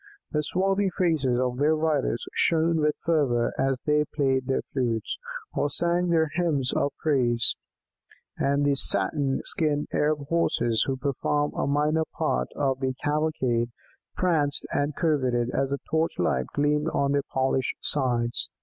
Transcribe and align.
The 0.31 0.41
swarthy 0.41 0.89
faces 0.97 1.39
of 1.39 1.57
their 1.59 1.75
riders 1.75 2.25
shone 2.33 2.79
with 2.81 2.95
fervour 3.05 3.53
as 3.59 3.77
they 3.85 4.03
played 4.15 4.47
their 4.47 4.63
flutes, 4.73 5.15
or 5.53 5.69
sang 5.69 6.07
their 6.07 6.31
hymns 6.33 6.73
of 6.73 6.91
praise, 7.03 7.55
and 8.35 8.65
the 8.65 8.73
satin 8.73 9.41
skinned 9.43 9.89
Arab 9.93 10.25
Horses, 10.29 10.85
who 10.87 10.97
formed 11.21 11.53
a 11.55 11.67
minor 11.67 12.05
part 12.17 12.47
of 12.55 12.79
the 12.79 12.95
cavalcade, 13.03 13.69
pranced 14.15 14.65
and 14.71 14.95
curveted 14.95 15.51
as 15.51 15.69
the 15.69 15.77
torch 15.91 16.17
light 16.17 16.47
gleamed 16.55 16.87
on 16.89 17.11
their 17.11 17.21
polished 17.31 17.75
sides. 17.81 18.49